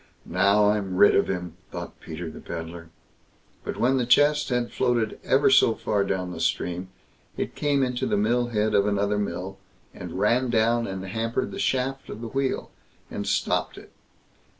[0.25, 2.89] "Now, I'm rid of him", thought Peter the Pedlar.
[3.63, 6.89] But when the chest had floated ever so far down the stream,
[7.37, 9.59] it came into the mill head of another mill,
[9.93, 12.71] and ran down and hampered the shaft of the wheel,
[13.11, 13.91] and stopped it.